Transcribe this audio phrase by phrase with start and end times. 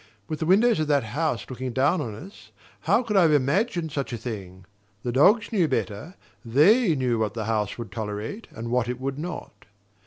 [0.27, 2.49] With the windows of that house looking down on us,
[2.89, 4.65] how could I have imagined such a thing?
[5.03, 9.19] The dogs knew better: THEY knew what the house would tolerate and what it would
[9.19, 9.65] not.